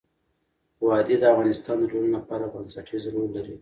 وادي 0.87 1.15
د 1.19 1.23
افغانستان 1.33 1.75
د 1.79 1.83
ټولنې 1.91 2.11
لپاره 2.17 2.45
بنسټيز 2.53 3.03
رول 3.13 3.29
لري. 3.37 3.55